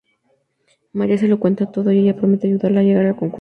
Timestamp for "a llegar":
2.79-3.05